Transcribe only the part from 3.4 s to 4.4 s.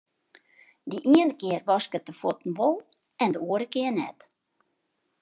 oare kear net.